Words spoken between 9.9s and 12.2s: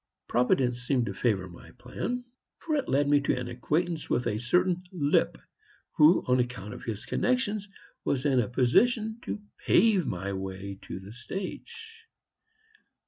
my way to the stage.